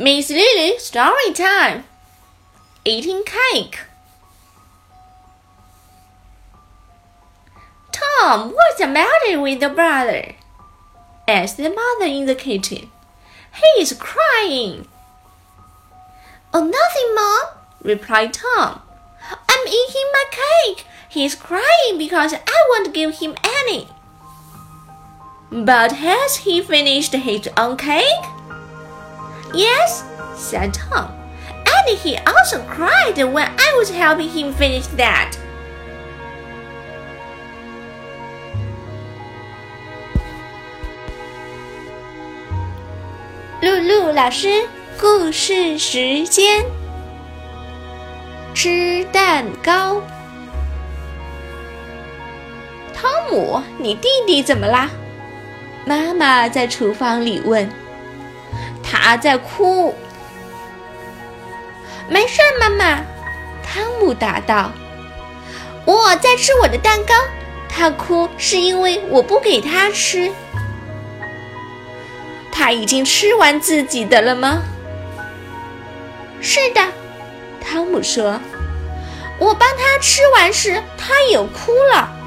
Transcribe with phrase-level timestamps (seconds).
[0.00, 1.84] Miss Lily, story time.
[2.86, 3.80] Eating cake.
[7.92, 10.36] Tom, what's the matter with your brother?
[11.28, 12.90] asked the mother in the kitchen.
[13.54, 14.88] He is crying.
[16.54, 18.80] Oh, nothing, Mom, replied Tom.
[19.50, 20.86] I'm eating my cake.
[21.10, 23.86] He's crying because I won't give him any.
[25.52, 28.39] But has he finished his own cake?
[29.52, 30.04] Yes,
[30.36, 31.08] said Tom.
[31.66, 35.36] And he also cried when I was helping him finish that.
[43.60, 44.68] 露露老师，
[44.98, 46.64] 故事时间。
[48.54, 50.02] 吃蛋糕。
[52.94, 54.90] 汤姆，你弟弟怎么啦？
[55.84, 57.68] 妈妈在厨房里问。
[59.02, 59.94] 他在哭。
[62.08, 63.00] 没事，妈妈。
[63.62, 64.70] 汤姆答道。
[65.86, 67.14] 我在吃我的蛋糕。
[67.68, 70.30] 他哭是因为我不给他吃。
[72.52, 74.62] 他已经吃完自己的了吗？
[76.42, 76.80] 是的，
[77.60, 78.38] 汤姆说。
[79.38, 82.19] 我帮他吃完时，他也哭了。